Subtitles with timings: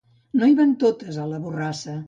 [0.39, 1.99] No hi van totes, a la borrassa.